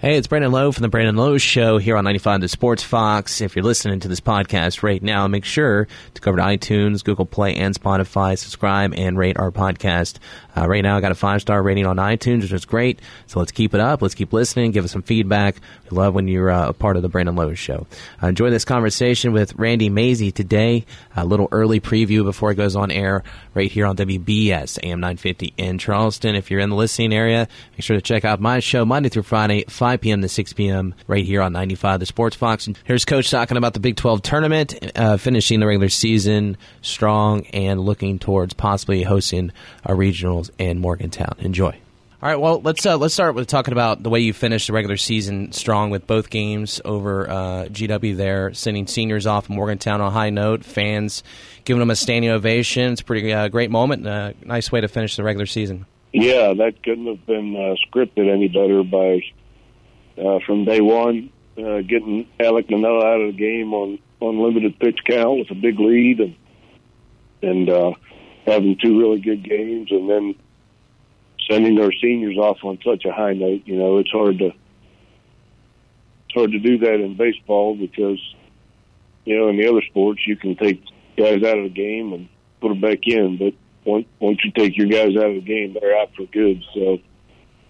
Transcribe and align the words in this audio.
Hey, 0.00 0.16
it's 0.16 0.28
Brandon 0.28 0.52
Lowe 0.52 0.70
from 0.70 0.82
the 0.82 0.88
Brandon 0.88 1.16
Lowe 1.16 1.38
Show 1.38 1.78
here 1.78 1.96
on 1.96 2.04
95 2.04 2.42
The 2.42 2.48
Sports 2.48 2.84
Fox. 2.84 3.40
If 3.40 3.56
you're 3.56 3.64
listening 3.64 3.98
to 3.98 4.06
this 4.06 4.20
podcast 4.20 4.84
right 4.84 5.02
now, 5.02 5.26
make 5.26 5.44
sure 5.44 5.88
to 6.14 6.20
go 6.20 6.30
over 6.30 6.38
to 6.38 6.44
iTunes, 6.44 7.02
Google 7.02 7.26
Play, 7.26 7.56
and 7.56 7.74
Spotify, 7.74 8.38
subscribe, 8.38 8.94
and 8.96 9.18
rate 9.18 9.36
our 9.36 9.50
podcast. 9.50 10.18
Uh, 10.56 10.68
right 10.68 10.82
now, 10.84 10.96
I 10.96 11.00
got 11.00 11.10
a 11.10 11.16
five 11.16 11.40
star 11.40 11.60
rating 11.64 11.84
on 11.84 11.96
iTunes, 11.96 12.42
which 12.42 12.52
is 12.52 12.64
great. 12.64 13.00
So 13.26 13.40
let's 13.40 13.50
keep 13.50 13.74
it 13.74 13.80
up. 13.80 14.00
Let's 14.00 14.14
keep 14.14 14.32
listening. 14.32 14.70
Give 14.70 14.84
us 14.84 14.92
some 14.92 15.02
feedback. 15.02 15.56
We 15.90 15.96
love 15.96 16.14
when 16.14 16.28
you're 16.28 16.50
uh, 16.50 16.68
a 16.68 16.72
part 16.72 16.94
of 16.94 17.02
the 17.02 17.08
Brandon 17.08 17.34
Lowe 17.34 17.54
Show. 17.54 17.88
Uh, 18.22 18.28
enjoy 18.28 18.50
this 18.50 18.64
conversation 18.64 19.32
with 19.32 19.56
Randy 19.56 19.88
Mazey 19.88 20.30
today. 20.30 20.86
A 21.16 21.24
little 21.24 21.48
early 21.50 21.80
preview 21.80 22.22
before 22.22 22.52
it 22.52 22.54
goes 22.54 22.76
on 22.76 22.92
air 22.92 23.24
right 23.52 23.70
here 23.70 23.84
on 23.84 23.96
WBS 23.96 24.78
AM 24.84 25.00
950 25.00 25.54
in 25.56 25.78
Charleston. 25.78 26.36
If 26.36 26.52
you're 26.52 26.60
in 26.60 26.70
the 26.70 26.76
listening 26.76 27.12
area, 27.12 27.48
make 27.72 27.82
sure 27.82 27.96
to 27.96 28.02
check 28.02 28.24
out 28.24 28.38
my 28.38 28.60
show 28.60 28.84
Monday 28.84 29.08
through 29.08 29.24
Friday, 29.24 29.64
5 29.68 29.87
p.m. 29.96 30.22
to 30.22 30.28
6 30.28 30.52
p.m. 30.52 30.94
right 31.06 31.24
here 31.24 31.42
on 31.42 31.52
95 31.52 32.00
The 32.00 32.06
Sports 32.06 32.36
Fox. 32.36 32.66
And 32.66 32.78
here's 32.84 33.04
Coach 33.04 33.30
talking 33.30 33.56
about 33.56 33.74
the 33.74 33.80
Big 33.80 33.96
12 33.96 34.22
tournament, 34.22 34.74
uh, 34.96 35.16
finishing 35.16 35.60
the 35.60 35.66
regular 35.66 35.88
season 35.88 36.56
strong 36.82 37.46
and 37.46 37.80
looking 37.80 38.18
towards 38.18 38.54
possibly 38.54 39.02
hosting 39.02 39.52
a 39.84 39.92
regionals 39.92 40.50
in 40.58 40.78
Morgantown. 40.78 41.34
Enjoy. 41.38 41.78
All 42.20 42.28
right, 42.28 42.40
well, 42.40 42.60
let's 42.60 42.84
uh, 42.84 42.96
let's 42.96 43.14
start 43.14 43.36
with 43.36 43.46
talking 43.46 43.70
about 43.70 44.02
the 44.02 44.10
way 44.10 44.18
you 44.18 44.32
finished 44.32 44.66
the 44.66 44.72
regular 44.72 44.96
season 44.96 45.52
strong 45.52 45.90
with 45.90 46.04
both 46.04 46.30
games 46.30 46.80
over 46.84 47.30
uh, 47.30 47.66
GW 47.66 48.16
there, 48.16 48.52
sending 48.54 48.88
seniors 48.88 49.24
off 49.24 49.48
Morgantown 49.48 50.00
on 50.00 50.08
a 50.08 50.10
high 50.10 50.30
note, 50.30 50.64
fans 50.64 51.22
giving 51.64 51.78
them 51.78 51.90
a 51.90 51.96
standing 51.96 52.32
ovation. 52.32 52.90
It's 52.90 53.02
a 53.02 53.04
pretty 53.04 53.32
uh, 53.32 53.46
great 53.46 53.70
moment, 53.70 54.04
uh, 54.04 54.32
nice 54.42 54.72
way 54.72 54.80
to 54.80 54.88
finish 54.88 55.14
the 55.14 55.22
regular 55.22 55.46
season. 55.46 55.86
Yeah, 56.12 56.54
that 56.54 56.82
couldn't 56.82 57.06
have 57.06 57.24
been 57.24 57.54
uh, 57.54 57.76
scripted 57.86 58.28
any 58.28 58.48
better 58.48 58.82
by 58.82 59.22
uh, 60.18 60.38
from 60.44 60.64
day 60.64 60.80
one, 60.80 61.30
uh, 61.56 61.80
getting 61.82 62.28
Alek 62.40 62.70
Manoah 62.70 63.06
out 63.06 63.20
of 63.20 63.36
the 63.36 63.38
game 63.38 63.72
on 63.72 63.98
on 64.20 64.40
limited 64.40 64.78
pitch 64.80 64.98
count 65.06 65.38
with 65.38 65.50
a 65.50 65.54
big 65.54 65.78
lead, 65.78 66.20
and 66.20 66.36
and 67.42 67.70
uh, 67.70 67.92
having 68.46 68.76
two 68.76 68.98
really 68.98 69.20
good 69.20 69.42
games, 69.42 69.90
and 69.90 70.08
then 70.08 70.34
sending 71.50 71.76
their 71.76 71.92
seniors 71.92 72.36
off 72.36 72.58
on 72.62 72.78
such 72.84 73.04
a 73.04 73.12
high 73.12 73.32
note. 73.32 73.62
You 73.64 73.76
know, 73.76 73.98
it's 73.98 74.10
hard 74.10 74.38
to 74.38 74.46
it's 74.46 76.34
hard 76.34 76.52
to 76.52 76.58
do 76.58 76.78
that 76.78 76.94
in 76.94 77.16
baseball 77.16 77.76
because 77.76 78.20
you 79.24 79.38
know 79.38 79.48
in 79.48 79.56
the 79.56 79.68
other 79.68 79.82
sports 79.82 80.26
you 80.26 80.36
can 80.36 80.56
take 80.56 80.82
guys 81.16 81.42
out 81.42 81.58
of 81.58 81.64
the 81.64 81.70
game 81.70 82.12
and 82.12 82.28
put 82.60 82.68
them 82.68 82.80
back 82.80 83.06
in, 83.06 83.36
but 83.36 83.54
once 83.84 84.06
once 84.20 84.38
you 84.44 84.50
take 84.50 84.76
your 84.76 84.88
guys 84.88 85.16
out 85.16 85.30
of 85.30 85.34
the 85.34 85.40
game, 85.40 85.76
they're 85.78 85.98
out 85.98 86.10
for 86.16 86.24
good. 86.26 86.62
So. 86.74 86.98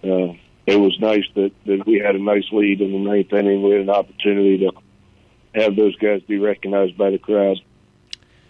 Uh, 0.01 0.33
it 0.69 0.77
was 0.77 0.99
nice 1.01 1.25
that, 1.35 1.53
that 1.65 1.87
we 1.87 1.99
had 1.99 2.15
a 2.15 2.19
nice 2.19 2.45
lead 2.53 2.81
in 2.81 2.93
the 2.93 2.99
ninth 2.99 3.33
inning. 3.33 3.63
We 3.63 3.73
had 3.73 3.81
an 3.81 3.91
opportunity 3.91 4.59
to 4.59 4.73
have 5.55 5.77
those 5.77 5.97
guys 5.97 6.21
be 6.23 6.39
recognized 6.39 6.97
by 6.97 7.11
the 7.11 7.19
crowd. 7.19 7.59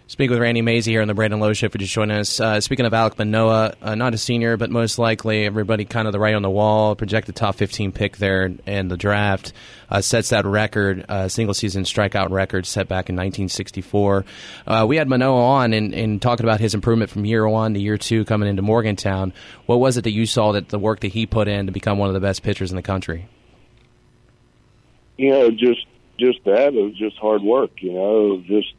Speaking 0.09 0.31
with 0.31 0.41
Randy 0.41 0.63
Mazey 0.63 0.93
here 0.93 1.03
on 1.03 1.07
the 1.07 1.13
Brandon 1.13 1.39
Lowe 1.39 1.53
Show 1.53 1.69
for 1.69 1.77
just 1.77 1.93
joining 1.93 2.17
us. 2.17 2.39
Uh, 2.39 2.59
speaking 2.61 2.87
of 2.87 2.93
Alek 2.93 3.19
Manoah, 3.19 3.75
uh, 3.79 3.93
not 3.93 4.15
a 4.15 4.17
senior, 4.17 4.57
but 4.57 4.71
most 4.71 4.97
likely 4.97 5.45
everybody 5.45 5.85
kind 5.85 6.07
of 6.07 6.13
the 6.13 6.19
right 6.19 6.33
on 6.33 6.41
the 6.41 6.49
wall, 6.49 6.95
projected 6.95 7.35
top 7.35 7.53
15 7.53 7.91
pick 7.91 8.17
there 8.17 8.51
in 8.65 8.87
the 8.87 8.97
draft, 8.97 9.53
uh, 9.87 10.01
sets 10.01 10.29
that 10.29 10.47
record, 10.47 11.05
uh, 11.07 11.27
single 11.27 11.53
season 11.53 11.83
strikeout 11.83 12.31
record 12.31 12.65
set 12.65 12.87
back 12.87 13.11
in 13.11 13.15
1964. 13.15 14.25
Uh, 14.65 14.85
we 14.89 14.95
had 14.95 15.07
Manoah 15.07 15.43
on 15.43 15.73
and, 15.73 15.93
and 15.93 16.19
talking 16.19 16.43
about 16.43 16.59
his 16.59 16.73
improvement 16.73 17.11
from 17.11 17.23
year 17.23 17.47
one 17.47 17.75
to 17.75 17.79
year 17.79 17.99
two 17.99 18.25
coming 18.25 18.49
into 18.49 18.63
Morgantown. 18.63 19.31
What 19.67 19.79
was 19.79 19.95
it 19.97 20.05
that 20.05 20.11
you 20.11 20.25
saw 20.25 20.53
that 20.53 20.69
the 20.69 20.79
work 20.79 21.01
that 21.01 21.09
he 21.09 21.27
put 21.27 21.47
in 21.47 21.67
to 21.67 21.71
become 21.71 21.99
one 21.99 22.07
of 22.07 22.15
the 22.15 22.19
best 22.19 22.41
pitchers 22.41 22.71
in 22.71 22.75
the 22.75 22.81
country? 22.81 23.27
You 25.17 25.29
know, 25.29 25.51
just 25.51 25.85
just 26.17 26.43
that. 26.45 26.73
It 26.73 26.83
was 26.83 26.95
just 26.97 27.15
hard 27.17 27.43
work. 27.43 27.69
You 27.83 27.93
know, 27.93 28.43
just 28.47 28.73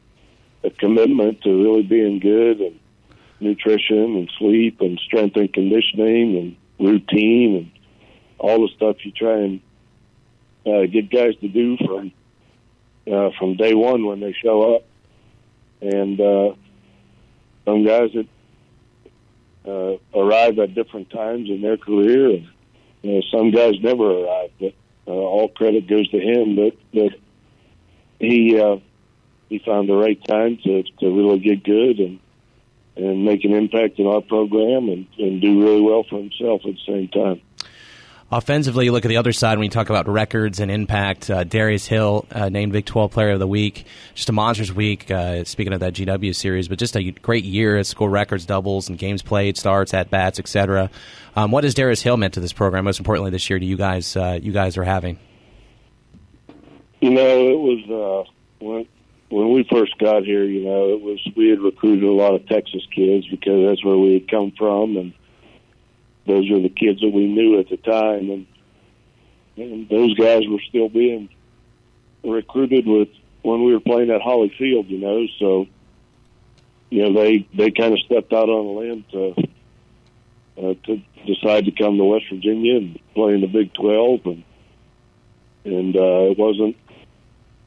a 0.63 0.71
commitment 0.71 1.43
to 1.43 1.63
really 1.63 1.83
being 1.83 2.19
good 2.19 2.61
and 2.61 2.79
nutrition 3.41 4.17
and 4.17 4.31
sleep 4.39 4.81
and 4.81 4.99
strength 5.01 5.37
and 5.37 5.53
conditioning 5.53 6.37
and 6.37 6.57
routine 6.79 7.57
and 7.57 7.71
all 8.39 8.61
the 8.61 8.69
stuff 8.75 8.97
you 9.05 9.13
try 9.13 9.39
and 9.39 9.61
uh, 10.67 10.87
get 10.87 11.11
guys 11.11 11.35
to 11.41 11.49
do 11.49 11.77
from 11.79 12.13
uh, 13.11 13.31
from 13.39 13.57
day 13.57 13.75
one 13.75 14.07
when 14.07 14.21
they 14.21 14.33
show 14.33 14.77
up. 14.77 14.85
And 15.81 16.21
uh, 16.21 16.55
some 17.65 17.85
guys 17.85 18.11
that 18.15 18.27
uh, 19.67 20.19
arrive 20.19 20.59
at 20.59 20.75
different 20.75 21.11
times 21.11 21.49
in 21.49 21.63
their 21.63 21.77
career, 21.77 22.31
and 22.31 22.49
you 23.03 23.15
know, 23.15 23.23
some 23.31 23.51
guys 23.51 23.75
never 23.83 24.11
arrive. 24.11 24.51
But 24.61 24.75
uh, 25.07 25.13
all 25.13 25.49
credit 25.49 25.87
goes 25.87 26.09
to 26.11 26.19
him. 26.19 26.57
But 26.57 26.77
but 26.93 27.19
he 28.19 28.61
uh, 28.61 28.77
he 29.51 29.59
found 29.59 29.89
the 29.89 29.95
right 29.95 30.19
time 30.25 30.57
to 30.65 30.83
to 31.01 31.11
really 31.11 31.39
get 31.39 31.63
good 31.63 31.99
and 31.99 32.19
and 32.97 33.25
make 33.25 33.45
an 33.45 33.53
impact 33.53 33.99
in 33.99 34.07
our 34.07 34.21
program 34.23 34.89
and, 34.89 35.07
and 35.19 35.41
do 35.41 35.63
really 35.63 35.81
well 35.81 36.05
for 36.09 36.19
himself 36.19 36.63
at 36.65 36.73
the 36.73 36.81
same 36.87 37.09
time. 37.09 37.41
Offensively, 38.33 38.85
you 38.85 38.93
look 38.93 39.05
at 39.05 39.09
the 39.09 39.17
other 39.17 39.33
side 39.33 39.59
when 39.59 39.65
you 39.65 39.71
talk 39.71 39.91
about 39.91 40.07
records 40.09 40.61
and 40.61 40.71
impact. 40.71 41.29
Uh, 41.29 41.43
Darius 41.43 41.87
Hill 41.87 42.27
uh, 42.31 42.49
named 42.49 42.73
Big 42.73 42.85
12 42.85 43.11
Player 43.11 43.31
of 43.31 43.41
the 43.41 43.47
Week. 43.47 43.87
Just 44.15 44.29
a 44.29 44.33
monsters 44.33 44.73
week, 44.73 45.11
uh, 45.11 45.43
speaking 45.43 45.73
of 45.73 45.81
that 45.81 45.95
GW 45.95 46.33
series, 46.37 46.69
but 46.69 46.79
just 46.79 46.95
a 46.95 47.11
great 47.11 47.43
year. 47.45 47.83
Score 47.83 48.09
records, 48.09 48.47
doubles, 48.47 48.89
and 48.89 48.97
games 48.97 49.23
played, 49.23 49.57
starts, 49.57 49.95
at 49.95 50.11
bats, 50.11 50.39
etc. 50.39 50.91
Um, 51.35 51.51
what 51.51 51.65
has 51.65 51.75
Darius 51.75 52.03
Hill 52.03 52.17
meant 52.17 52.35
to 52.35 52.41
this 52.41 52.53
program? 52.53 52.85
Most 52.85 53.01
importantly, 53.01 53.33
this 53.33 53.51
year, 53.51 53.59
to 53.59 53.67
you 53.67 53.77
guys, 53.77 54.15
uh, 54.17 54.39
you 54.41 54.53
guys 54.53 54.77
are 54.77 54.85
having. 54.85 55.19
You 57.01 57.11
know, 57.11 57.49
it 57.49 57.59
was 57.59 58.27
uh, 58.29 58.31
when 58.65 58.87
when 59.31 59.53
we 59.53 59.67
first 59.71 59.97
got 59.99 60.25
here. 60.25 60.45
You 60.45 60.65
know, 60.65 60.91
it 60.91 61.01
was 61.01 61.19
we 61.37 61.49
had 61.49 61.61
recruited 61.61 62.05
a 62.05 62.13
lot 62.13 62.35
of 62.35 62.47
Texas 62.47 62.83
kids 62.95 63.27
because 63.29 63.67
that's 63.67 63.85
where 63.85 63.97
we 63.97 64.15
had 64.15 64.31
come 64.31 64.53
from, 64.57 64.97
and 64.97 65.13
those 66.27 66.51
are 66.51 66.61
the 66.61 66.69
kids 66.69 67.01
that 67.01 67.13
we 67.13 67.27
knew 67.27 67.59
at 67.59 67.69
the 67.69 67.79
time, 67.79 68.31
and 68.31 68.47
and 69.57 69.89
those 69.89 70.15
guys 70.15 70.43
were 70.49 70.61
still 70.69 70.89
being 70.89 71.29
recruited 72.23 72.87
with 72.87 73.09
when 73.43 73.65
we 73.65 73.73
were 73.73 73.81
playing 73.81 74.11
at 74.11 74.21
Hawley 74.21 74.53
Field, 74.59 74.89
you 74.89 74.99
know. 74.99 75.27
So, 75.39 75.67
you 76.91 77.03
know, 77.03 77.23
they 77.23 77.49
they 77.55 77.71
kind 77.71 77.93
of 77.93 78.01
stepped 78.01 78.33
out 78.33 78.49
on 78.49 78.67
a 78.67 78.79
limb 78.79 79.05
to 79.13 79.35
uh, 80.59 80.75
to 80.87 81.03
decide 81.27 81.67
to 81.67 81.73
come 81.73 81.97
to 81.97 82.05
West 82.05 82.27
Virginia 82.31 82.77
and 82.77 82.99
play 83.15 83.35
in 83.35 83.41
the 83.41 83.47
Big 83.47 83.73
Twelve, 83.75 84.21
and 84.27 84.45
and 85.65 85.97
uh, 85.97 86.31
it 86.31 86.39
wasn't 86.39 86.77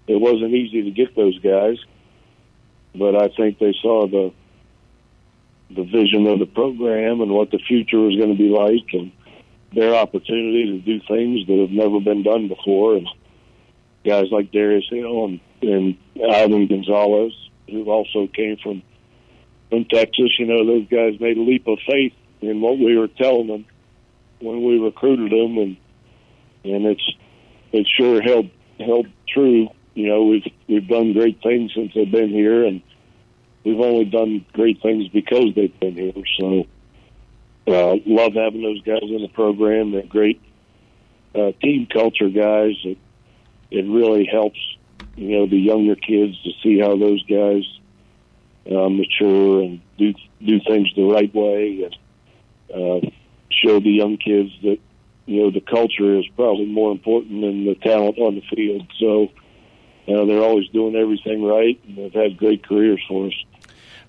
it 0.08 0.20
wasn't 0.20 0.54
easy 0.54 0.84
to 0.84 0.92
get 0.92 1.16
those 1.16 1.38
guys, 1.40 1.78
but 2.96 3.16
I 3.16 3.30
think 3.30 3.60
they 3.60 3.76
saw 3.82 4.08
the 4.08 4.34
the 5.70 5.84
vision 5.84 6.28
of 6.28 6.38
the 6.38 6.46
program 6.46 7.22
and 7.22 7.32
what 7.32 7.50
the 7.50 7.58
future 7.58 8.00
was 8.00 8.16
going 8.16 8.30
to 8.30 8.38
be 8.38 8.50
like, 8.50 8.94
and 8.94 9.12
their 9.74 9.96
opportunity 9.96 10.66
to 10.66 10.80
do 10.80 11.00
things 11.08 11.48
that 11.48 11.58
have 11.58 11.72
never 11.72 12.00
been 12.00 12.22
done 12.22 12.48
before. 12.48 12.98
And 12.98 13.08
guys 14.06 14.28
like 14.32 14.52
Darius 14.52 14.86
Hill 14.90 15.26
and, 15.26 15.40
and 15.62 15.98
Ivan 16.32 16.68
Gonzalez, 16.68 17.34
who 17.70 17.90
also 17.90 18.28
came 18.28 18.58
from 18.58 18.84
from 19.70 19.86
Texas, 19.86 20.38
you 20.38 20.46
know, 20.46 20.64
those 20.66 20.88
guys 20.88 21.20
made 21.20 21.38
a 21.38 21.42
leap 21.42 21.68
of 21.68 21.80
faith 21.88 22.14
in 22.42 22.62
what 22.62 22.78
we 22.78 22.96
were 22.96 23.08
telling 23.08 23.48
them 23.48 23.66
when 24.40 24.64
we 24.64 24.78
recruited 24.78 25.32
them, 25.32 25.58
and 25.58 25.78
and 26.64 26.86
it's 26.86 27.12
it 27.72 27.88
sure 27.98 28.22
held 28.22 28.50
held 28.80 29.08
true. 29.28 29.70
You 29.96 30.08
know, 30.08 30.24
we've 30.26 30.46
we've 30.68 30.88
done 30.88 31.14
great 31.14 31.42
things 31.44 31.72
since 31.76 31.92
they've 31.94 32.10
been 32.10 32.30
here, 32.30 32.66
and 32.66 32.82
we've 33.64 33.80
only 33.80 34.06
done 34.06 34.46
great 34.54 34.82
things 34.82 35.08
because 35.10 35.54
they've 35.56 35.80
been 35.80 35.96
here. 35.96 36.24
So, 36.40 36.66
uh, 37.68 37.98
love 38.06 38.34
having 38.34 38.64
those 38.64 38.82
guys 38.82 39.04
in 39.04 39.22
the 39.22 39.30
program. 39.34 39.92
They're 39.92 40.04
great 40.04 40.42
uh, 41.36 41.52
team 41.62 41.88
culture 41.92 42.30
guys. 42.30 42.76
It, 42.84 42.98
it 43.72 43.86
really 43.86 44.26
helps, 44.26 44.60
you 45.16 45.38
know, 45.38 45.48
the 45.48 45.58
younger 45.58 45.96
kids 45.96 46.42
to 46.44 46.52
see 46.62 46.80
how 46.80 46.96
those 46.98 47.24
guys 47.24 47.64
uh, 48.70 48.90
mature 48.90 49.62
and 49.62 49.82
do 49.98 50.14
do 50.44 50.60
things 50.68 50.90
the 50.96 51.04
right 51.04 51.34
way, 51.34 51.84
and 51.84 51.98
uh, 52.74 53.10
show 53.52 53.80
the 53.80 53.92
young 53.92 54.18
kids 54.18 54.52
that 54.64 54.80
you 55.26 55.42
know 55.42 55.52
the 55.52 55.62
culture 55.62 56.18
is 56.18 56.26
probably 56.36 56.66
more 56.66 56.92
important 56.92 57.42
than 57.42 57.66
the 57.66 57.76
talent 57.76 58.18
on 58.18 58.36
the 58.36 58.56
field. 58.56 58.88
So. 59.00 59.30
Uh, 60.08 60.26
they're 60.26 60.44
always 60.44 60.68
doing 60.70 60.96
everything 60.96 61.44
right, 61.44 61.80
and 61.88 61.98
they've 61.98 62.14
had 62.14 62.38
great 62.38 62.68
careers 62.68 63.02
for 63.08 63.28
us 63.28 63.34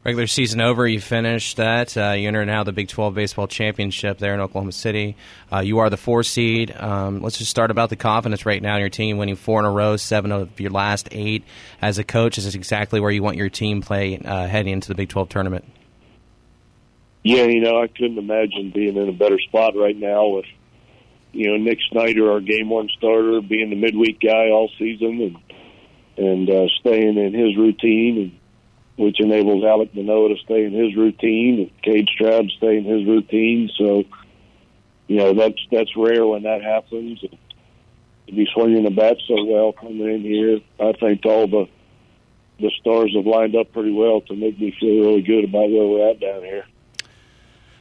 regular 0.05 0.27
season 0.27 0.61
over. 0.61 0.87
You 0.87 1.01
finished 1.01 1.57
that. 1.57 1.97
Uh, 1.97 2.11
you 2.11 2.29
enter 2.29 2.45
now 2.45 2.63
the 2.63 2.73
Big 2.73 2.89
12 2.89 3.15
Baseball 3.15 3.49
Championship 3.49 4.19
there 4.19 4.35
in 4.35 4.41
Oklahoma 4.41 4.73
City. 4.73 5.17
Uh, 5.51 5.61
you 5.61 5.79
are 5.79 5.89
the 5.89 5.97
four 5.97 6.23
seed. 6.23 6.75
Um, 6.77 7.23
let's 7.23 7.39
just 7.39 7.51
start 7.51 7.71
about 7.71 7.89
the 7.89 7.97
confidence 7.97 8.45
right 8.45 8.63
now 8.63 8.75
in 8.75 8.81
your 8.81 8.91
team, 8.91 9.17
winning 9.17 9.37
four 9.37 9.59
in 9.61 9.65
a 9.65 9.71
row, 9.71 9.97
seven 9.97 10.31
of 10.31 10.61
your 10.61 10.71
last 10.71 11.09
eight. 11.11 11.45
As 11.81 11.99
a 11.99 12.05
coach, 12.05 12.39
is 12.39 12.45
this 12.45 12.55
exactly 12.55 13.01
where 13.01 13.11
you 13.11 13.23
want 13.23 13.37
your 13.37 13.49
team 13.49 13.81
play 13.81 14.19
uh, 14.19 14.47
heading 14.47 14.75
into 14.75 14.89
the 14.89 14.95
Big 14.95 15.09
12 15.09 15.31
tournament? 15.31 15.65
Yeah, 17.23 17.45
you 17.45 17.61
know, 17.61 17.81
I 17.81 17.87
couldn't 17.87 18.19
imagine 18.19 18.71
being 18.75 18.97
in 18.97 19.09
a 19.09 19.13
better 19.13 19.39
spot 19.41 19.75
right 19.75 19.97
now 19.97 20.27
with 20.27 20.45
you 21.33 21.51
know 21.51 21.57
Nick 21.57 21.79
Snyder, 21.91 22.31
our 22.31 22.41
game 22.41 22.69
one 22.69 22.89
starter, 22.99 23.41
being 23.41 23.71
the 23.71 23.77
midweek 23.77 24.21
guy 24.21 24.51
all 24.51 24.71
season 24.79 25.23
and 25.23 25.37
and 26.17 26.49
uh, 26.49 26.67
staying 26.81 27.17
in 27.19 27.33
his 27.35 27.57
routine, 27.57 28.39
which 28.97 29.21
enables 29.21 29.65
Alek 29.65 29.95
Manoah 29.95 30.31
to 30.31 30.37
stay 30.45 30.65
in 30.65 30.73
his 30.73 30.97
routine, 30.97 31.61
and 31.61 31.83
Kade 31.83 32.09
Strowd 32.09 32.49
to 32.49 32.57
stay 32.57 32.77
in 32.79 32.85
his 32.85 33.07
routine. 33.07 33.71
So, 33.77 34.05
you 35.07 35.17
know 35.17 35.35
that's 35.35 35.59
that's 35.71 35.97
rare 35.97 36.27
when 36.27 36.45
that 36.45 36.63
happens. 36.63 37.21
To 37.21 38.33
be 38.33 38.49
swinging 38.55 38.85
the 38.85 38.91
bat 38.91 39.19
so 39.29 39.45
well 39.45 39.73
coming 39.73 40.01
in 40.01 40.23
here, 40.23 40.61
I 40.81 40.93
think 40.93 41.27
all 41.27 41.47
the 41.47 41.69
the 42.59 42.71
stars 42.81 43.15
have 43.17 43.27
lined 43.27 43.57
up 43.57 43.73
pretty 43.73 43.91
well 43.91 44.21
to 44.23 44.35
make 44.35 44.59
me 44.59 44.75
feel 44.79 45.01
really 45.01 45.23
good 45.23 45.45
about 45.45 45.71
where 45.71 45.87
we're 45.87 46.11
at 46.11 46.21
down 46.21 46.43
here. 46.43 46.65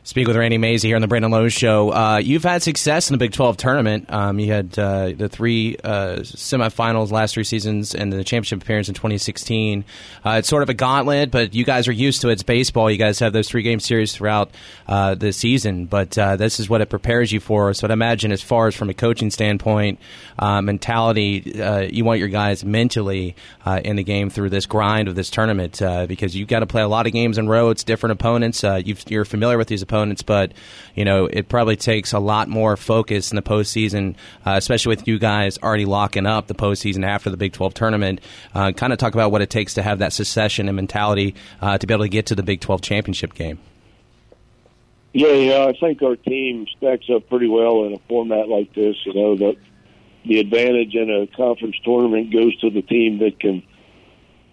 Speak 0.05 0.27
with 0.27 0.35
Randy 0.35 0.57
Mazey 0.57 0.89
here 0.89 0.97
on 0.97 1.01
the 1.01 1.07
Brandon 1.07 1.31
Lowe 1.31 1.47
Show. 1.47 1.93
Uh, 1.93 2.17
you've 2.17 2.43
had 2.43 2.61
success 2.61 3.09
in 3.09 3.13
the 3.13 3.17
Big 3.17 3.31
12 3.31 3.55
tournament. 3.55 4.11
Um, 4.11 4.37
you 4.37 4.51
had 4.51 4.77
uh, 4.77 5.13
the 5.15 5.29
three 5.29 5.77
uh, 5.81 6.17
semifinals 6.17 7.09
last 7.09 7.35
three 7.35 7.45
seasons 7.45 7.95
and 7.95 8.11
the 8.11 8.21
championship 8.25 8.61
appearance 8.61 8.89
in 8.89 8.95
2016. 8.95 9.85
Uh, 10.25 10.31
it's 10.31 10.49
sort 10.49 10.61
of 10.61 10.67
a 10.67 10.73
gauntlet, 10.73 11.31
but 11.31 11.55
you 11.55 11.63
guys 11.63 11.87
are 11.87 11.93
used 11.93 12.19
to 12.19 12.27
it. 12.27 12.33
It's 12.33 12.43
baseball. 12.43 12.91
You 12.91 12.97
guys 12.97 13.19
have 13.19 13.31
those 13.31 13.47
three 13.47 13.61
game 13.61 13.79
series 13.79 14.13
throughout 14.13 14.51
uh, 14.89 15.15
the 15.15 15.31
season, 15.31 15.85
but 15.85 16.17
uh, 16.17 16.35
this 16.35 16.59
is 16.59 16.69
what 16.69 16.81
it 16.81 16.89
prepares 16.89 17.31
you 17.31 17.39
for. 17.39 17.73
So 17.73 17.87
I'd 17.87 17.91
imagine, 17.91 18.33
as 18.33 18.41
far 18.41 18.67
as 18.67 18.75
from 18.75 18.89
a 18.89 18.93
coaching 18.93 19.31
standpoint, 19.31 19.99
mentality, 20.37 21.89
you 21.93 22.03
want 22.03 22.19
your 22.19 22.27
guys 22.27 22.65
mentally 22.65 23.37
in 23.65 23.95
the 23.95 24.03
game 24.03 24.29
through 24.29 24.49
this 24.49 24.65
grind 24.65 25.07
of 25.07 25.15
this 25.15 25.29
tournament 25.29 25.79
because 26.09 26.35
you've 26.35 26.49
got 26.49 26.59
to 26.59 26.67
play 26.67 26.81
a 26.81 26.89
lot 26.89 27.07
of 27.07 27.13
games 27.13 27.37
in 27.37 27.47
row. 27.47 27.69
It's 27.69 27.85
different 27.85 28.11
opponents. 28.11 28.65
you're 29.07 29.23
familiar 29.23 29.57
with 29.57 29.69
these 29.69 29.81
opponents 29.81 29.92
opponents, 29.93 30.23
but 30.23 30.51
you 30.95 31.05
know 31.05 31.25
it 31.25 31.47
probably 31.49 31.75
takes 31.75 32.13
a 32.13 32.19
lot 32.19 32.47
more 32.47 32.75
focus 32.75 33.31
in 33.31 33.35
the 33.35 33.41
postseason, 33.41 34.15
uh, 34.45 34.55
especially 34.57 34.89
with 34.89 35.07
you 35.07 35.19
guys 35.19 35.59
already 35.59 35.85
locking 35.85 36.25
up 36.25 36.47
the 36.47 36.55
postseason 36.55 37.05
after 37.05 37.29
the 37.29 37.37
Big 37.37 37.53
12 37.53 37.73
tournament. 37.73 38.19
Uh, 38.55 38.71
kind 38.71 38.91
of 38.91 38.99
talk 38.99 39.13
about 39.13 39.31
what 39.31 39.41
it 39.41 39.49
takes 39.49 39.75
to 39.75 39.83
have 39.83 39.99
that 39.99 40.11
secession 40.11 40.67
and 40.67 40.75
mentality 40.75 41.35
uh, 41.61 41.77
to 41.77 41.85
be 41.85 41.93
able 41.93 42.03
to 42.03 42.09
get 42.09 42.25
to 42.25 42.35
the 42.35 42.43
Big 42.43 42.59
12 42.59 42.81
championship 42.81 43.33
game. 43.35 43.59
Yeah, 45.13 45.33
yeah, 45.33 45.65
I 45.65 45.73
think 45.79 46.01
our 46.01 46.15
team 46.15 46.65
stacks 46.75 47.05
up 47.13 47.29
pretty 47.29 47.47
well 47.47 47.85
in 47.85 47.93
a 47.93 47.99
format 48.09 48.47
like 48.47 48.73
this. 48.73 48.95
You 49.05 49.13
know, 49.13 49.35
the 49.35 49.55
the 50.25 50.39
advantage 50.39 50.95
in 50.95 51.11
a 51.11 51.27
conference 51.35 51.75
tournament 51.83 52.33
goes 52.33 52.57
to 52.61 52.71
the 52.71 52.81
team 52.81 53.19
that 53.19 53.39
can 53.39 53.61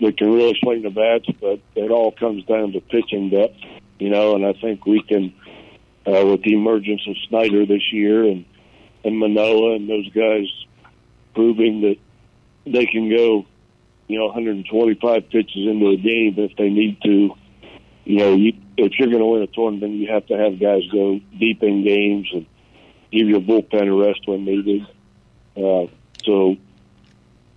that 0.01 0.19
can 0.19 0.33
really 0.33 0.59
swing 0.61 0.83
the 0.83 0.91
bats, 0.91 1.27
but 1.41 1.61
it 1.75 1.91
all 1.91 2.13
comes 2.13 2.45
down 2.45 2.73
to 2.73 2.81
pitching 2.81 3.31
depth 3.31 3.57
you 4.01 4.09
know, 4.09 4.35
and 4.35 4.47
I 4.47 4.55
think 4.55 4.87
we 4.87 5.03
can, 5.03 5.35
uh, 6.07 6.25
with 6.27 6.43
the 6.43 6.55
emergence 6.55 7.03
of 7.07 7.17
Snyder 7.29 7.67
this 7.67 7.93
year 7.93 8.25
and, 8.25 8.45
and 9.05 9.19
Manoah 9.19 9.77
and 9.77 9.89
those 9.89 10.09
guys 10.11 10.47
proving 11.35 11.83
that 11.83 11.97
they 12.67 12.87
can 12.87 13.11
go, 13.11 13.47
you 14.09 14.19
know, 14.19 14.27
125 14.27 15.29
pitches 15.31 15.69
into 15.69 15.91
a 15.91 15.97
game 15.97 16.35
if 16.39 16.57
they 16.57 16.71
need 16.71 17.01
to. 17.03 17.35
You 18.05 18.17
know, 18.17 18.35
you, 18.35 18.55
if 18.77 18.99
you're 18.99 19.09
going 19.09 19.21
to 19.21 19.27
win 19.27 19.43
a 19.43 19.47
tournament, 19.47 19.95
you 19.95 20.11
have 20.11 20.27
to 20.27 20.37
have 20.37 20.59
guys 20.59 20.83
go 20.91 21.21
deep 21.39 21.63
in 21.63 21.85
games 21.85 22.29
and 22.33 22.47
give 23.13 23.29
your 23.29 23.41
bullpen 23.41 23.87
a 23.87 24.09
rest 24.09 24.27
when 24.27 24.45
needed. 24.45 24.87
Uh, 25.57 25.87
so 26.25 26.57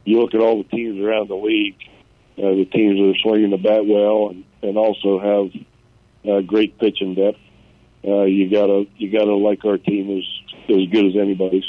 you 0.03 0.19
look 0.19 0.33
at 0.33 0.41
all 0.41 0.57
the 0.57 0.69
teams 0.69 0.99
around 0.99 1.29
the 1.29 1.35
league, 1.35 1.77
uh, 2.37 2.53
the 2.53 2.65
teams 2.65 2.97
that 2.99 3.09
are 3.09 3.21
swinging 3.23 3.51
the 3.51 3.57
bat 3.57 3.85
well 3.85 4.29
and, 4.29 4.43
and 4.61 4.77
also 4.77 5.19
have 5.19 5.63
uh, 6.29 6.41
great 6.41 6.77
pitching 6.77 7.15
depth. 7.15 7.39
Uh, 8.05 8.23
you 8.23 8.49
gotta 8.49 8.85
you 8.97 9.11
gotta 9.11 9.33
like 9.35 9.63
our 9.65 9.77
team 9.77 10.17
as 10.17 10.23
as 10.69 10.87
good 10.89 11.05
as 11.05 11.15
anybody's. 11.15 11.63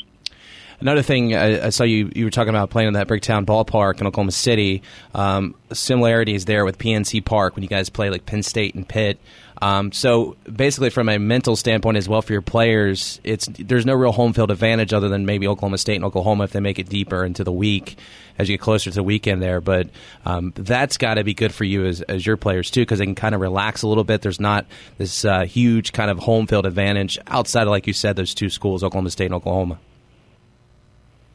Another 0.80 1.02
thing, 1.02 1.34
I, 1.34 1.66
I, 1.66 1.70
saw 1.70 1.84
you 1.84 2.10
you 2.14 2.24
were 2.24 2.30
talking 2.30 2.50
about 2.50 2.70
playing 2.70 2.88
in 2.88 2.94
that 2.94 3.08
Bricktown 3.08 3.44
ballpark 3.44 4.00
in 4.00 4.06
Oklahoma 4.06 4.32
City. 4.32 4.82
Um, 5.14 5.54
similarities 5.72 6.44
there 6.44 6.64
with 6.64 6.78
PNC 6.78 7.24
Park 7.24 7.56
when 7.56 7.62
you 7.62 7.68
guys 7.68 7.88
play 7.88 8.10
like 8.10 8.26
Penn 8.26 8.42
State 8.42 8.74
and 8.74 8.86
Pitt. 8.86 9.18
Um, 9.62 9.92
so 9.92 10.36
basically, 10.52 10.90
from 10.90 11.08
a 11.08 11.18
mental 11.18 11.56
standpoint 11.56 11.96
as 11.96 12.08
well 12.08 12.22
for 12.22 12.32
your 12.32 12.42
players, 12.42 13.20
it's 13.24 13.46
there's 13.46 13.86
no 13.86 13.94
real 13.94 14.12
home 14.12 14.32
field 14.32 14.50
advantage 14.50 14.92
other 14.92 15.08
than 15.08 15.26
maybe 15.26 15.46
Oklahoma 15.46 15.78
State 15.78 15.96
and 15.96 16.04
Oklahoma 16.04 16.44
if 16.44 16.52
they 16.52 16.60
make 16.60 16.78
it 16.78 16.88
deeper 16.88 17.24
into 17.24 17.44
the 17.44 17.52
week 17.52 17.96
as 18.36 18.48
you 18.48 18.56
get 18.56 18.62
closer 18.62 18.90
to 18.90 18.96
the 18.96 19.02
weekend 19.02 19.40
there. 19.40 19.60
But 19.60 19.88
um, 20.26 20.52
that's 20.56 20.98
got 20.98 21.14
to 21.14 21.24
be 21.24 21.34
good 21.34 21.54
for 21.54 21.64
you 21.64 21.86
as, 21.86 22.02
as 22.02 22.26
your 22.26 22.36
players 22.36 22.70
too 22.70 22.82
because 22.82 22.98
they 22.98 23.06
can 23.06 23.14
kind 23.14 23.34
of 23.34 23.40
relax 23.40 23.82
a 23.82 23.88
little 23.88 24.04
bit. 24.04 24.22
There's 24.22 24.40
not 24.40 24.66
this 24.98 25.24
uh, 25.24 25.44
huge 25.44 25.92
kind 25.92 26.10
of 26.10 26.18
home 26.18 26.46
field 26.46 26.66
advantage 26.66 27.18
outside 27.28 27.62
of 27.62 27.68
like 27.68 27.86
you 27.86 27.92
said 27.92 28.16
those 28.16 28.34
two 28.34 28.50
schools, 28.50 28.82
Oklahoma 28.82 29.10
State 29.10 29.26
and 29.26 29.34
Oklahoma. 29.34 29.78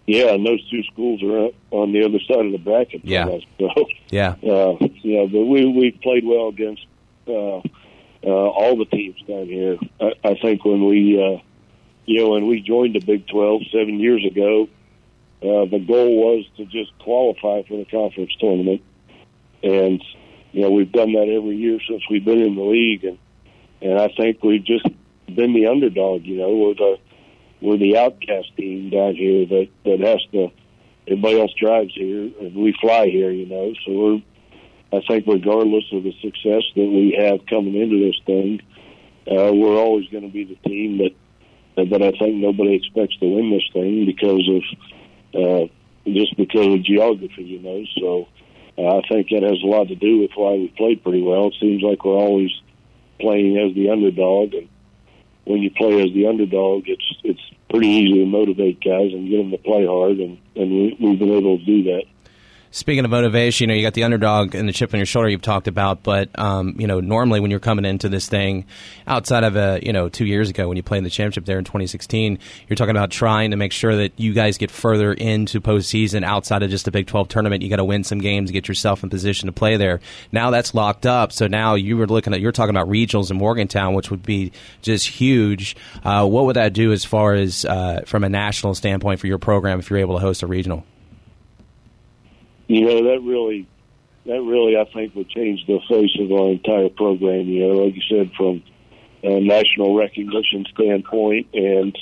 Yeah, 0.10 0.34
and 0.34 0.44
those 0.44 0.68
two 0.72 0.82
schools 0.92 1.22
are 1.22 1.50
on 1.70 1.94
the 1.94 2.04
other 2.04 2.18
side 2.28 2.44
of 2.44 2.52
the 2.52 2.58
bracket. 2.58 3.02
Yeah. 3.04 3.28
Us, 3.28 3.44
so, 3.60 3.86
yeah. 4.10 4.30
Uh, 4.42 4.76
yeah, 5.04 5.28
but 5.32 5.46
we 5.46 5.68
we 5.68 5.92
played 6.02 6.26
well 6.26 6.48
against 6.48 6.84
uh, 7.28 7.58
uh, 7.58 7.62
all 8.24 8.76
the 8.76 8.86
teams 8.86 9.22
down 9.28 9.46
here. 9.46 9.78
I, 10.02 10.14
I 10.24 10.34
think 10.42 10.66
when 10.66 10.84
we, 10.88 11.22
uh, 11.22 11.44
you 12.08 12.22
know, 12.22 12.32
when 12.32 12.48
we 12.48 12.60
joined 12.60 12.96
the 12.96 13.06
Big 13.06 13.28
Twelve 13.28 13.62
seven 13.72 14.00
years 14.00 14.26
ago, 14.26 14.68
uh, 15.44 15.70
the 15.70 15.86
goal 15.88 16.16
was 16.18 16.46
to 16.58 16.66
just 16.66 16.98
qualify 16.98 17.62
for 17.68 17.78
the 17.78 17.86
conference 17.86 18.36
tournament, 18.40 18.82
and 19.62 20.04
you 20.54 20.62
know 20.64 20.72
we've 20.72 20.92
done 20.92 21.14
that 21.14 21.30
every 21.30 21.56
year 21.56 21.80
since 21.88 22.02
we've 22.10 22.26
been 22.26 22.42
in 22.42 22.56
the 22.56 22.64
league, 22.64 23.04
and 23.04 23.20
and 23.80 24.00
I 24.00 24.08
think 24.18 24.42
we've 24.42 24.66
just 24.66 24.88
been 25.28 25.54
the 25.54 25.68
underdog. 25.68 26.26
You 26.26 26.38
know, 26.38 26.50
we're 26.50 26.74
the 26.74 26.98
we're 27.62 27.78
the 27.78 27.98
outcast 27.98 28.56
team 28.58 28.90
down 28.90 29.16
here 29.16 29.46
that 29.46 29.68
that 29.86 30.00
has 30.00 30.20
to. 30.32 30.52
Everybody 31.08 31.42
else 31.42 31.54
drives 31.60 31.94
here, 31.96 32.30
and 32.40 32.56
we 32.56 32.74
fly 32.80 33.08
here. 33.08 33.32
You 33.32 33.46
know, 33.46 33.74
so 33.86 33.92
we're. 33.92 34.22
I 34.92 35.02
think 35.08 35.26
regardless 35.28 35.84
of 35.92 36.04
the 36.04 36.14
success 36.22 36.64
that 36.76 36.86
we 36.88 37.16
have 37.20 37.46
coming 37.46 37.76
into 37.76 38.00
this 38.00 38.20
thing, 38.26 38.60
uh, 39.28 39.54
we're 39.54 39.78
always 39.78 40.08
going 40.10 40.24
to 40.24 40.34
be 40.34 40.46
the 40.46 40.70
team 40.70 40.98
that. 41.00 41.16
But 41.76 42.02
I 42.02 42.12
think 42.12 42.36
nobody 42.36 42.76
expects 42.76 43.16
to 43.20 43.26
win 43.26 43.52
this 43.52 43.64
thing 43.72 44.06
because 44.06 44.50
of 44.50 45.42
uh, 45.42 45.68
just 46.06 46.36
because 46.36 46.74
of 46.74 46.84
geography, 46.84 47.44
you 47.44 47.60
know. 47.60 47.86
So 47.98 48.28
uh, 48.78 48.98
I 48.98 49.02
think 49.08 49.30
that 49.30 49.44
has 49.44 49.62
a 49.64 49.68
lot 49.68 49.88
to 49.88 49.96
do 49.96 50.20
with 50.20 50.32
why 50.36 50.54
we 50.54 50.74
played 50.76 51.04
pretty 51.04 51.22
well. 51.22 51.48
It 51.48 51.56
seems 51.60 51.82
like 51.84 52.04
we're 52.04 52.18
always 52.18 52.52
playing 53.20 53.58
as 53.58 53.76
the 53.76 53.90
underdog, 53.92 54.54
and 54.54 54.70
when 55.46 55.62
you 55.62 55.72
play 55.72 56.02
as 56.04 56.14
the 56.14 56.28
underdog, 56.28 56.84
it's 56.88 57.16
it's 57.24 57.42
pretty 57.70 57.88
easy 57.88 58.20
to 58.20 58.26
motivate 58.26 58.82
guys 58.82 59.14
and 59.14 59.30
get 59.30 59.38
them 59.38 59.52
to 59.52 59.58
play 59.58 59.86
hard, 59.86 60.18
and 60.18 60.38
and 60.56 60.72
we, 60.72 60.98
we've 61.00 61.20
been 61.20 61.32
able 61.32 61.58
to 61.58 61.66
do 61.66 61.84
that. 61.84 62.04
Speaking 62.72 63.04
of 63.04 63.10
motivation, 63.10 63.64
you 63.64 63.68
know, 63.68 63.74
you 63.74 63.82
got 63.82 63.96
the 63.96 64.04
underdog 64.04 64.54
and 64.54 64.70
the 64.70 64.74
chip 64.74 64.94
on 64.94 65.00
your 65.00 65.08
shoulder 65.08 65.28
you've 65.28 65.42
talked 65.42 65.68
about, 65.68 66.04
but, 66.04 66.30
um, 66.38 66.76
you 66.78 66.86
know, 66.86 67.00
normally 67.00 67.40
when 67.40 67.50
you're 67.50 67.60
coming 67.60 67.84
into 67.84 68.10
this 68.10 68.28
thing, 68.28 68.66
outside 69.08 69.44
of, 69.44 69.56
a, 69.56 69.80
you 69.82 69.92
know, 69.92 70.08
two 70.08 70.26
years 70.26 70.52
ago 70.52 70.68
when 70.68 70.78
you 70.78 70.84
played 70.84 71.00
in 71.00 71.04
the 71.04 71.10
championship 71.10 71.46
there 71.46 71.58
in 71.58 71.66
2016, 71.66 72.38
you're 72.68 72.76
talking 72.76 72.96
about 72.96 73.10
trying 73.10 73.50
to 73.52 73.58
make 73.58 73.72
sure 73.72 73.96
that 73.96 74.12
you 74.18 74.34
guys 74.34 74.60
get 74.60 74.70
further 74.70 75.12
into 75.12 75.60
postseason 75.60 76.24
outside 76.24 76.62
of 76.62 76.70
just 76.70 76.86
the 76.86 76.92
Big 76.92 77.08
12 77.08 77.28
tournament. 77.28 77.64
You 77.64 77.70
got 77.72 77.78
to 77.78 77.86
win 77.86 78.04
some 78.04 78.20
games 78.20 78.52
get 78.52 78.68
yourself 78.68 79.04
in 79.04 79.10
position 79.10 79.48
to 79.48 79.52
play 79.52 79.78
there. 79.78 80.00
Now 80.32 80.52
that's 80.52 80.76
locked 80.76 81.08
up. 81.08 81.32
So 81.32 81.48
now 81.48 81.74
you 81.74 81.98
were 81.98 82.08
looking 82.08 82.34
at, 82.34 82.40
you're 82.40 82.52
talking 82.52 82.76
about 82.76 82.88
regionals 82.88 83.32
in 83.32 83.38
Morgantown, 83.38 83.96
which 83.96 84.12
would 84.12 84.24
be 84.24 84.52
just 84.84 85.08
huge. 85.08 85.76
Uh, 86.04 86.28
what 86.28 86.46
would 86.46 86.56
that 86.56 86.74
do 86.74 86.92
as 86.92 87.04
far 87.04 87.34
as, 87.34 87.66
uh, 87.66 88.02
from 88.06 88.24
a 88.24 88.30
national 88.30 88.76
standpoint 88.76 89.20
for 89.20 89.26
your 89.26 89.40
program 89.40 89.80
if 89.80 89.90
you're 89.90 90.00
able 90.00 90.16
to 90.16 90.22
host 90.22 90.44
a 90.44 90.48
regional? 90.48 90.86
You 92.70 92.86
know 92.86 93.04
that 93.04 93.22
really 93.24 93.68
that 94.26 94.42
really 94.42 94.78
I 94.78 94.86
think 94.94 95.16
would 95.16 95.28
change 95.30 95.66
the 95.66 95.80
face 95.90 96.16
of 96.20 96.32
our 96.32 96.52
entire 96.52 96.90
program. 96.90 97.48
You 97.50 97.68
know, 97.68 97.84
like 97.84 97.96
you 97.96 98.02
said, 98.08 98.32
from 98.38 98.64
a 99.24 99.40
national 99.42 99.98
recognition 99.98 100.66
standpoint 100.72 101.48
and 101.54 101.98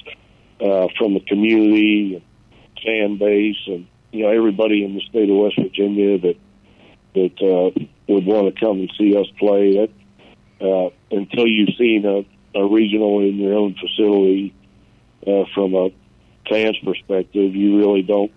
uh, 0.60 0.88
from 0.98 1.14
the 1.14 1.22
community, 1.22 2.22
fan 2.84 3.18
base, 3.18 3.56
and 3.68 3.88
you 4.12 4.24
know 4.24 4.30
everybody 4.30 4.84
in 4.84 4.94
the 4.94 5.02
state 5.10 5.30
of 5.30 5.38
West 5.38 5.56
Virginia 5.58 6.20
that 6.20 6.36
that 7.16 7.42
uh, 7.42 7.86
would 8.10 8.26
want 8.26 8.54
to 8.54 8.60
come 8.60 8.80
and 8.80 8.92
see 8.98 9.16
us 9.16 9.28
play. 9.40 9.78
That 9.78 9.90
uh, 10.60 10.90
until 11.12 11.48
you've 11.48 11.78
seen 11.78 12.06
a, 12.06 12.60
a 12.60 12.68
regional 12.68 13.22
in 13.22 13.38
your 13.38 13.54
own 13.54 13.74
facility 13.76 14.54
uh, 15.26 15.46
from 15.56 15.76
a 15.76 15.92
fans 16.50 16.78
perspective, 16.84 17.56
you 17.56 17.78
really 17.78 18.02
don't 18.02 18.32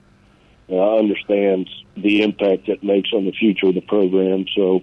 uh, 0.70 0.98
understands 0.98 1.68
the 1.96 2.22
impact 2.22 2.68
it 2.68 2.82
makes 2.82 3.12
on 3.12 3.24
the 3.24 3.32
future 3.32 3.66
of 3.66 3.74
the 3.74 3.80
program. 3.80 4.44
So, 4.54 4.82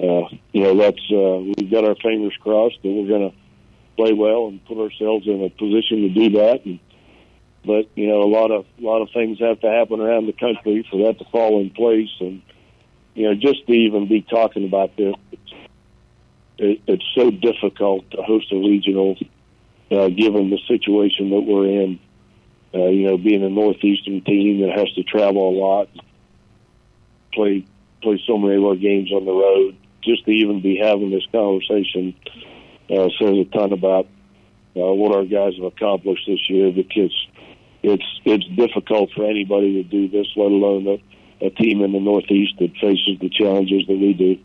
uh, 0.00 0.28
you 0.52 0.62
know, 0.62 0.76
that's 0.76 1.00
uh, 1.10 1.52
we've 1.56 1.70
got 1.70 1.84
our 1.84 1.96
fingers 1.96 2.34
crossed 2.40 2.78
that 2.82 2.88
we're 2.88 3.08
going 3.08 3.30
to 3.30 3.36
play 3.96 4.12
well 4.12 4.48
and 4.48 4.64
put 4.66 4.78
ourselves 4.78 5.26
in 5.26 5.42
a 5.42 5.50
position 5.50 6.02
to 6.02 6.08
do 6.10 6.30
that. 6.38 6.64
And, 6.66 6.78
but 7.64 7.88
you 7.94 8.06
know, 8.06 8.22
a 8.22 8.30
lot 8.30 8.50
of 8.50 8.66
a 8.78 8.82
lot 8.82 9.00
of 9.00 9.08
things 9.14 9.38
have 9.38 9.60
to 9.60 9.70
happen 9.70 10.00
around 10.00 10.26
the 10.26 10.32
country 10.32 10.86
for 10.90 11.06
that 11.06 11.18
to 11.18 11.24
fall 11.30 11.60
in 11.60 11.70
place. 11.70 12.10
And 12.20 12.42
you 13.14 13.28
know, 13.28 13.34
just 13.34 13.66
to 13.66 13.72
even 13.72 14.08
be 14.08 14.22
talking 14.22 14.66
about 14.66 14.96
this, 14.96 15.14
it's, 15.32 15.52
it, 16.58 16.82
it's 16.86 17.04
so 17.14 17.30
difficult 17.30 18.10
to 18.10 18.22
host 18.22 18.52
a 18.52 18.56
regional, 18.56 19.16
uh, 19.90 20.08
given 20.08 20.50
the 20.50 20.58
situation 20.68 21.30
that 21.30 21.40
we're 21.40 21.66
in 21.66 21.98
Uh, 22.74 22.88
you 22.88 23.06
know, 23.06 23.16
being 23.16 23.44
a 23.44 23.48
northeastern 23.48 24.20
team 24.22 24.60
that 24.60 24.76
has 24.76 24.90
to 24.94 25.04
travel 25.04 25.48
a 25.48 25.54
lot, 25.56 25.88
play 27.32 27.64
play 28.02 28.20
so 28.26 28.36
many 28.36 28.56
of 28.56 28.64
our 28.64 28.74
games 28.74 29.12
on 29.12 29.24
the 29.24 29.32
road, 29.32 29.76
just 30.02 30.24
to 30.24 30.30
even 30.30 30.60
be 30.60 30.76
having 30.76 31.10
this 31.10 31.24
conversation 31.30 32.14
uh, 32.90 33.08
says 33.18 33.36
a 33.38 33.44
ton 33.44 33.72
about 33.72 34.06
uh, 34.76 34.92
what 34.92 35.14
our 35.14 35.24
guys 35.24 35.54
have 35.56 35.64
accomplished 35.64 36.24
this 36.26 36.50
year. 36.50 36.72
Because 36.72 37.14
it's 37.84 38.20
it's 38.24 38.46
difficult 38.56 39.10
for 39.14 39.24
anybody 39.24 39.74
to 39.74 39.82
do 39.84 40.08
this, 40.08 40.26
let 40.34 40.50
alone 40.50 40.86
a, 40.88 41.46
a 41.46 41.50
team 41.50 41.82
in 41.82 41.92
the 41.92 42.00
Northeast 42.00 42.54
that 42.58 42.72
faces 42.80 43.18
the 43.20 43.30
challenges 43.30 43.86
that 43.86 43.98
we 43.98 44.14
do. 44.14 44.38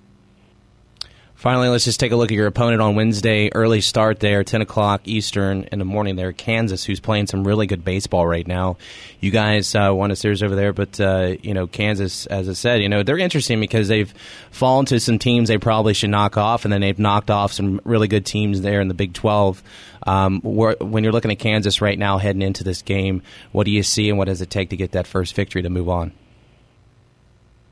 Finally, 1.39 1.69
let's 1.69 1.85
just 1.85 2.01
take 2.01 2.11
a 2.11 2.17
look 2.17 2.33
at 2.33 2.35
your 2.35 2.47
opponent 2.47 2.81
on 2.81 2.95
Wednesday. 2.95 3.49
Early 3.55 3.79
start 3.79 4.19
there, 4.19 4.43
10 4.43 4.61
o'clock 4.61 5.07
Eastern 5.07 5.63
in 5.71 5.79
the 5.79 5.85
morning 5.85 6.17
there. 6.17 6.33
Kansas, 6.33 6.83
who's 6.83 6.99
playing 6.99 7.27
some 7.27 7.47
really 7.47 7.65
good 7.65 7.85
baseball 7.85 8.27
right 8.27 8.45
now. 8.45 8.75
You 9.21 9.31
guys 9.31 9.73
uh, 9.73 9.93
won 9.93 10.11
a 10.11 10.17
series 10.17 10.43
over 10.43 10.53
there, 10.53 10.73
but, 10.73 10.99
uh, 10.99 11.37
you 11.41 11.53
know, 11.53 11.65
Kansas, 11.65 12.25
as 12.25 12.49
I 12.49 12.53
said, 12.53 12.81
you 12.81 12.89
know, 12.89 13.03
they're 13.03 13.17
interesting 13.17 13.61
because 13.61 13.87
they've 13.87 14.13
fallen 14.51 14.85
to 14.87 14.99
some 14.99 15.17
teams 15.17 15.47
they 15.47 15.57
probably 15.57 15.93
should 15.93 16.09
knock 16.09 16.35
off, 16.35 16.65
and 16.65 16.73
then 16.73 16.81
they've 16.81 16.99
knocked 16.99 17.31
off 17.31 17.53
some 17.53 17.79
really 17.85 18.09
good 18.09 18.25
teams 18.25 18.59
there 18.59 18.81
in 18.81 18.89
the 18.89 18.93
Big 18.93 19.13
12. 19.13 19.63
Um, 20.05 20.41
when 20.41 21.05
you're 21.05 21.13
looking 21.13 21.31
at 21.31 21.39
Kansas 21.39 21.79
right 21.79 21.97
now 21.97 22.17
heading 22.17 22.41
into 22.41 22.65
this 22.65 22.81
game, 22.81 23.21
what 23.53 23.63
do 23.63 23.71
you 23.71 23.83
see 23.83 24.09
and 24.09 24.17
what 24.17 24.25
does 24.25 24.41
it 24.41 24.49
take 24.49 24.71
to 24.71 24.75
get 24.75 24.91
that 24.91 25.07
first 25.07 25.35
victory 25.35 25.61
to 25.61 25.69
move 25.69 25.87
on? 25.87 26.11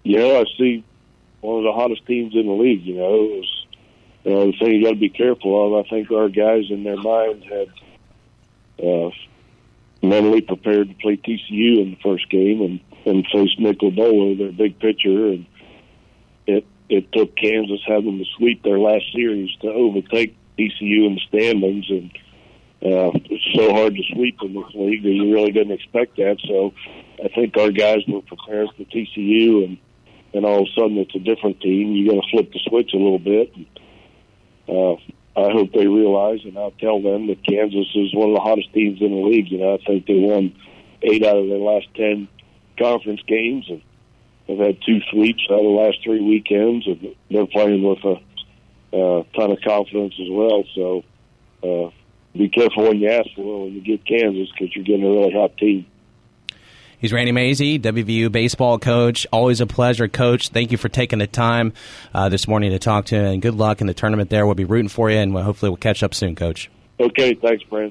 Yeah, 0.06 0.40
I 0.40 0.46
see 0.58 0.86
one 1.42 1.58
of 1.58 1.64
the 1.64 1.74
hottest 1.74 2.06
teams 2.06 2.34
in 2.34 2.46
the 2.46 2.54
league. 2.54 2.86
You 2.86 2.96
know, 2.96 3.14
it 3.16 3.38
was 3.38 3.57
uh, 4.28 4.46
the 4.48 4.54
thing 4.60 4.74
you 4.74 4.84
got 4.84 4.92
to 4.92 4.96
be 5.00 5.10
careful 5.10 5.80
of. 5.80 5.86
I 5.86 5.90
think 5.90 6.12
our 6.12 6.28
guys 6.28 6.66
in 6.70 6.84
their 6.84 6.98
minds 6.98 7.46
had 7.46 7.70
uh, 8.86 9.10
mentally 10.02 10.42
prepared 10.42 10.90
to 10.90 10.96
play 10.96 11.16
TCU 11.16 11.82
in 11.82 11.92
the 11.92 11.98
first 12.04 12.30
game 12.30 12.62
and 12.62 12.80
and 13.06 13.26
face 13.32 13.56
Nick 13.58 13.80
Lodolo, 13.80 14.38
their 14.38 14.52
big 14.52 14.80
pitcher, 14.80 15.28
and 15.28 15.46
it 16.46 16.66
it 16.90 17.10
took 17.14 17.38
Kansas 17.38 17.80
having 17.88 18.18
to 18.18 18.26
sweep 18.38 18.64
their 18.64 18.80
last 18.80 19.06
series 19.14 19.50
to 19.62 19.70
overtake 19.70 20.36
TCU 20.58 21.08
in 21.08 21.16
the 21.16 21.22
standings, 21.30 21.90
and 21.90 22.12
uh, 22.84 23.12
it's 23.30 23.56
so 23.56 23.74
hard 23.74 23.96
to 23.96 24.04
sweep 24.14 24.40
in 24.42 24.54
this 24.54 24.74
league 24.76 25.04
that 25.04 25.10
you 25.10 25.34
really 25.34 25.54
didn't 25.54 25.72
expect 25.74 26.18
that. 26.18 26.38
So 26.46 26.74
I 27.24 27.30
think 27.30 27.56
our 27.56 27.72
guys 27.72 28.00
were 28.10 28.22
prepared 28.22 28.68
for 28.76 28.84
TCU, 28.84 29.64
and 29.64 29.78
and 30.34 30.46
all 30.46 30.64
of 30.64 30.68
a 30.68 30.80
sudden 30.80 30.98
it's 30.98 31.16
a 31.16 31.20
different 31.20 31.62
team. 31.62 31.94
You 31.94 32.12
got 32.12 32.22
to 32.22 32.30
flip 32.30 32.52
the 32.52 32.60
switch 32.68 32.92
a 32.94 32.98
little 32.98 33.20
bit. 33.20 33.56
And, 33.56 33.66
uh, 34.68 34.94
I 35.38 35.52
hope 35.52 35.72
they 35.72 35.88
realize, 35.88 36.40
and 36.44 36.58
I'll 36.58 36.72
tell 36.72 37.02
them 37.02 37.28
that 37.28 37.46
Kansas 37.46 37.88
is 37.94 38.14
one 38.14 38.30
of 38.30 38.36
the 38.36 38.42
hottest 38.42 38.74
teams 38.74 39.02
in 39.02 39.12
the 39.12 39.28
league. 39.28 39.52
You 39.52 39.60
know, 39.60 39.76
I 39.76 39.78
think 39.86 40.08
they 40.08 40.20
won 40.20 40.56
eight 41.04 41.24
out 41.24 41.38
of 41.38 41.48
their 41.48 41.60
last 41.60 41.88
ten 41.96 42.28
conference 42.80 43.22
games, 43.28 43.66
and 43.70 43.82
they've 44.48 44.58
had 44.58 44.78
two 44.86 45.00
sweeps 45.12 45.44
out 45.52 45.60
of 45.60 45.64
the 45.64 45.70
last 45.70 46.00
three 46.04 46.22
weekends, 46.22 46.88
and 46.88 47.16
they're 47.30 47.46
playing 47.46 47.84
with 47.84 48.04
a 48.04 48.16
uh, 48.94 49.24
ton 49.36 49.52
of 49.52 49.62
confidence 49.62 50.16
as 50.20 50.30
well. 50.30 50.64
So, 50.74 51.04
uh, 51.64 51.92
be 52.36 52.50
careful 52.50 52.88
when 52.88 53.00
you 53.00 53.10
ask 53.10 53.30
for 53.36 53.66
when 53.66 53.74
you 53.74 53.82
get 53.82 54.06
Kansas 54.06 54.50
because 54.52 54.76
you're 54.76 54.86
getting 54.86 55.06
a 55.06 55.10
really 55.10 55.34
hot 55.34 55.56
team. 55.58 55.86
He's 57.00 57.14
Randy 57.14 57.32
Mazey, 57.32 57.78
WVU 57.78 58.32
baseball 58.32 58.80
coach. 58.80 59.28
Always 59.32 59.62
a 59.62 59.68
pleasure, 59.68 60.08
coach. 60.08 60.50
Thank 60.50 60.72
you 60.72 60.80
for 60.80 60.90
taking 60.90 61.20
the 61.20 61.28
time 61.28 61.74
uh, 62.12 62.30
this 62.30 62.48
morning 62.48 62.72
to 62.72 62.80
talk 62.80 63.06
to 63.06 63.16
him, 63.16 63.26
and 63.34 63.42
good 63.42 63.54
luck 63.54 63.82
in 63.82 63.88
the 63.88 63.94
tournament 63.94 64.32
there. 64.32 64.48
We'll 64.48 64.56
be 64.56 64.66
rooting 64.66 64.90
for 64.90 65.12
you, 65.12 65.18
and 65.18 65.32
hopefully 65.32 65.70
we'll 65.70 65.78
catch 65.78 66.02
up 66.02 66.16
soon, 66.16 66.36
coach. 66.36 66.72
Okay, 67.00 67.36
thanks, 67.36 67.64
Brent. 67.66 67.86